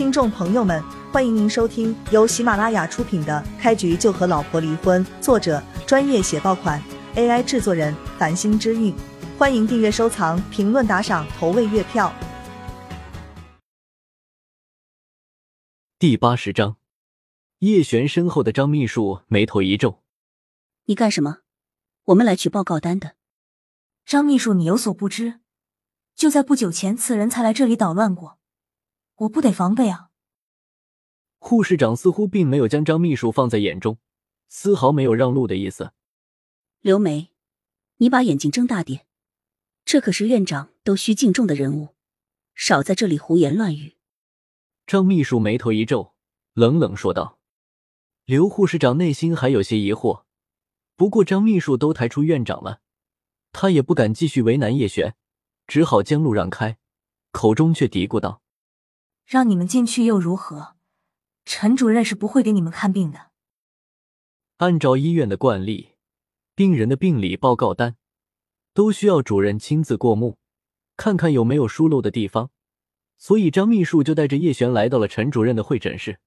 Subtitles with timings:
[0.00, 6.82] 听众朋友们，欢迎您收听由喜马拉雅出品的《开局就和老婆离婚》，作者专业写爆款
[7.16, 8.94] ，AI 制作人繁星之韵。
[9.36, 12.10] 欢迎订阅、收藏、评论、打赏、投喂月票。
[15.98, 16.78] 第八十章，
[17.58, 20.02] 叶璇身后的张秘书眉头一皱
[20.88, 21.40] ：“你干什么？
[22.04, 23.16] 我们来取报告单的。”
[24.06, 25.40] 张秘书，你有所不知，
[26.14, 28.38] 就在不久前，此人才来这里捣乱过，
[29.20, 30.08] 我不得防备啊！
[31.38, 33.98] 护士长似乎并没有将张秘书放在眼中，
[34.48, 35.92] 丝毫没有让路的意思。
[36.80, 37.30] 刘梅，
[37.98, 39.06] 你把眼睛睁大点。
[39.84, 41.96] 这可是院长都需敬重的人物，
[42.54, 43.96] 少在这里胡言乱语。
[44.86, 46.14] 张秘书眉头一皱，
[46.54, 47.38] 冷冷说道
[48.24, 50.24] ：“刘护士长内心还有些疑惑，
[50.96, 52.80] 不过张秘书都抬出院长了，
[53.52, 55.14] 他也不敢继续为难叶璇，
[55.66, 56.78] 只好将路让开，
[57.32, 58.39] 口中却嘀咕道
[59.30, 60.74] ：‘让你们进去又如何？
[61.44, 63.30] 陈主任是不会给你们看病的。’
[64.58, 65.90] 按照医院的惯例，
[66.56, 67.94] 病人的病理报告单。”
[68.74, 70.38] 都需要主任亲自过目，
[70.96, 72.50] 看看有没有疏漏的地方，
[73.18, 76.18] 所以张秘书就带着叶璇来到了陈主任的会诊室。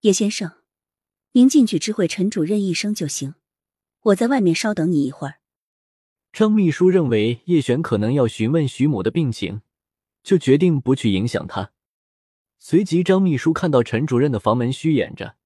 [0.00, 0.50] 叶先生，
[1.32, 3.36] 您进去知会陈主任一声就行，
[4.02, 5.34] 我在外面稍等你一会儿。
[6.32, 9.62] 张秘书认为叶璇可能要询问徐母的病情，
[10.24, 11.70] 就决定不去影响他。
[12.68, 15.36] 随即，张秘书看到陈主任的房门虚掩着，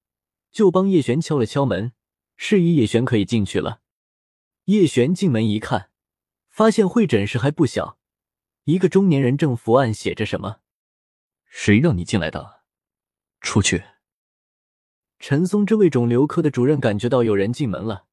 [0.51, 1.91] 就帮叶璇敲了敲门，
[2.35, 3.81] 示意叶璇可以进去了。
[4.65, 5.91] 叶璇进门一看。
[6.49, 7.99] 发现会诊室还不小，
[8.63, 10.61] 一个中年人正伏案写着什么。
[11.45, 12.61] 谁让你进来的？
[13.39, 13.83] 出去！
[15.19, 18.05] 陈松这位肿瘤科的主任感觉到有人进门了，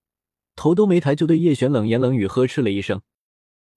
[0.54, 3.00] 头都没抬就对叶璇冷言冷语呵斥了一声。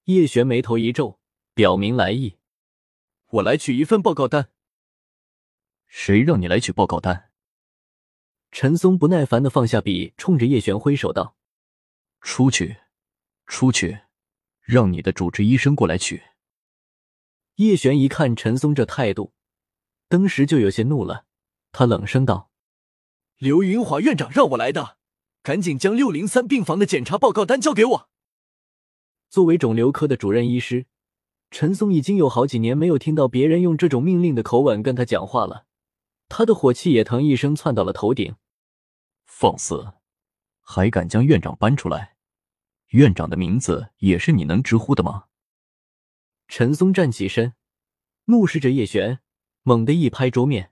[0.03, 1.21] 叶璇眉头一皱，
[1.53, 2.35] 表明来意
[3.39, 4.49] ：“我来取一份报告单。”
[5.93, 7.29] 谁让你来取报告单？
[8.49, 11.35] 陈松不耐烦的放下笔，冲着叶璇挥手道
[12.21, 12.77] ：“出去，
[13.45, 13.99] 出去！”
[14.63, 16.23] 让你的主治医生过来取。
[17.55, 19.33] 叶璇一看陈松这态度，
[20.07, 21.25] 当时就有些怒了。
[21.73, 22.49] 他冷声道
[23.37, 24.97] ：“刘云华院长让我来的，
[25.43, 28.09] 赶紧将六零三病房的检查报告单交给我。”
[29.29, 30.85] 作为肿瘤科的主任医师，
[31.51, 35.65] 陈松已经有好几年没有听到别人用这种命令的口吻跟他讲话了。
[36.33, 38.35] 他的火气也腾一声窜到了头顶。
[39.25, 39.91] 放肆，
[40.61, 42.15] 还敢将院长搬出来！
[42.91, 45.25] 院长的名字也是你能直呼的吗？
[46.47, 47.53] 陈松站起身，
[48.25, 49.19] 怒视着叶璇，
[49.63, 50.71] 猛地一拍桌面：“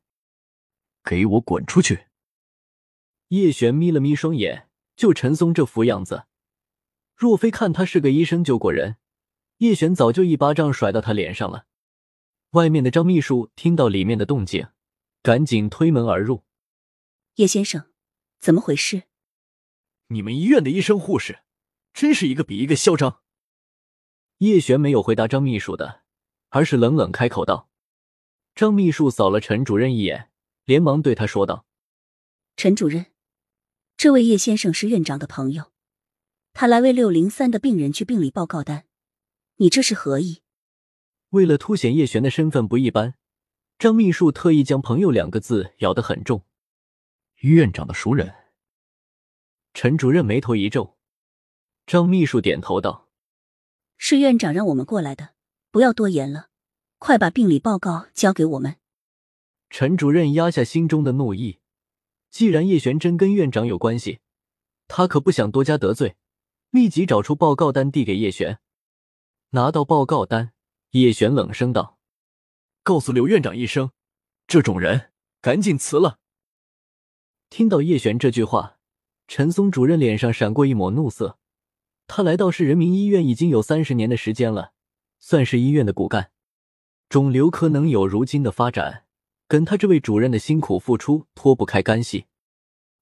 [1.04, 2.06] 给我滚出去！”
[3.28, 6.24] 叶璇眯了眯双眼，就陈松这副样子，
[7.16, 8.96] 若非看他是个医生救过人，
[9.58, 11.66] 叶璇早就一巴掌甩到他脸上了。
[12.52, 14.68] 外面的张秘书听到里面的动静，
[15.22, 16.44] 赶紧推门而入
[17.36, 17.92] ：“叶先生，
[18.40, 19.04] 怎么回事？
[20.08, 21.40] 你们医院的医生护士？”
[21.92, 23.22] 真是一个比一个嚣张。
[24.38, 26.04] 叶璇没有回答张秘书的，
[26.50, 27.70] 而是冷冷开口道
[28.56, 30.32] ：“张秘书扫了陈主任一眼，
[30.64, 31.66] 连忙对他说道
[32.56, 33.08] ：‘陈主任，
[33.98, 35.74] 这位叶先生是院长的朋友，
[36.54, 38.86] 他来为六零三的病人去病理报告单，
[39.58, 40.42] 你这是何意？’
[41.32, 43.16] 为了凸显叶璇的身份不一般，
[43.80, 46.44] 张秘书特意将‘朋友’两个字咬得很重。
[47.38, 48.36] 院长的熟人。
[49.74, 50.98] 陈主任眉头一皱。
[51.88, 53.08] 张秘书点头道
[53.96, 55.30] ：“是院长让我们过来的，
[55.72, 56.50] 不要多言了，
[56.98, 58.76] 快把病理报告交给我们。”
[59.72, 61.60] 陈主任压下心中的怒意，
[62.30, 64.20] 既然叶璇真跟院长有关系，
[64.90, 66.18] 他可不想多加得罪，
[66.72, 68.60] 立即找出报告单递给叶璇。
[69.52, 70.52] 拿到报告单，
[70.92, 71.98] 叶璇冷声道
[72.90, 73.92] ：“告诉刘院长一声，
[74.48, 75.12] 这种人
[75.42, 76.18] 赶紧辞了。”
[77.48, 78.80] 听到叶璇这句话，
[79.28, 81.38] 陈松主任脸上闪过一抹怒色。
[82.08, 84.72] 他来到市人民医院已经有三十年的时间了，
[85.20, 86.32] 算是医院的骨干。
[87.10, 89.06] 肿瘤科能有如今的发展，
[89.48, 92.26] 跟他这位主任的辛苦付出脱不开干系。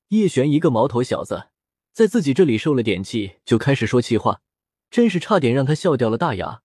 [0.09, 1.47] 叶璇一个毛头小子，
[1.93, 4.41] 在自己这里受了点气，就开始说气话，
[4.89, 6.61] 真是差点让他笑掉了大牙。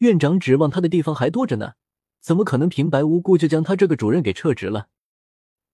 [0.00, 1.72] 院长指望他的地方还多着呢，
[2.20, 4.88] 怎么可能平白无故就将他这个主任给撤职了？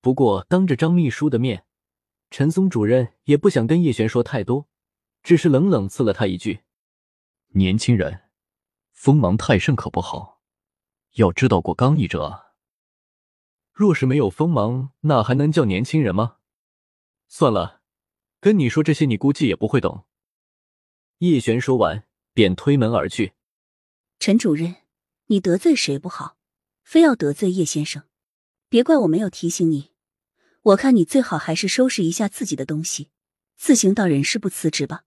[0.00, 1.64] 不过当着张秘书的面，
[2.30, 4.68] 陈松主任也不想跟叶璇说太多。
[5.22, 6.60] 只是冷冷刺了他一句
[7.56, 8.24] ：“年轻人，
[8.92, 10.42] 锋芒太盛可不好，
[11.14, 12.52] 要知道过刚毅者啊。
[13.72, 16.36] 若是没有锋芒，那还能叫年轻人吗？
[17.26, 17.80] 算了，
[18.38, 20.04] 跟你说这些，你估计也不会懂。”
[21.20, 23.32] 叶璇说完，便推门而去。
[24.18, 24.76] 陈主任，
[25.26, 26.36] 你得罪谁不好，
[26.82, 28.02] 非要得罪叶先生？
[28.68, 29.90] 别怪我没有提醒你，
[30.62, 33.08] 我看你最好还是收拾一下自己的东西，
[33.56, 35.04] 自行到人事部辞职吧，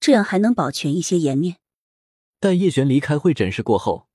[0.00, 1.58] 这样还能保全一些颜面。
[2.40, 4.08] 待叶璇离开会诊室过后，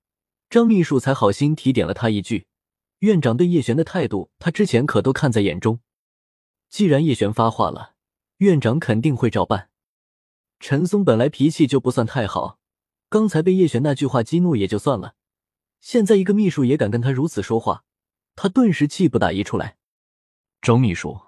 [0.50, 2.48] 张秘书才好心提点了他一句
[3.00, 5.80] ：“院长对叶璇的态度，他之前可都看在眼中。
[6.70, 7.94] 既然叶璇发话了，
[8.38, 9.70] 院长肯定会照办。”
[10.60, 12.60] 陈松本来脾气就不算太好，
[13.10, 15.16] 刚才被叶璇那句话激怒也就算了，
[15.80, 17.84] 现在一个秘书也敢跟他如此说话，
[18.36, 19.78] 他顿时气不打一处来。
[20.62, 21.20] 张秘书，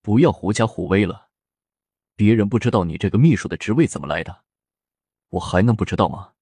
[0.00, 1.28] 不要狐假虎威了，
[2.16, 4.44] 别人不知道你这个秘书的职位怎么来的。
[5.30, 6.32] 我还能不知道吗？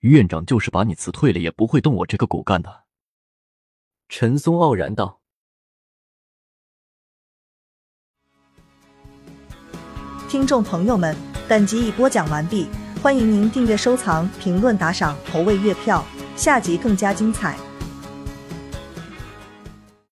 [0.00, 2.84] 院长就是把你辞退了，也不会动我这个骨干的。
[4.08, 5.20] 陈松傲然道。
[10.28, 11.14] 听众朋友们，
[11.46, 12.66] 本集已播讲完毕，
[13.02, 16.04] 欢迎您订阅、收藏、评论、打赏、投喂月票，
[16.42, 17.56] 下集更加精彩。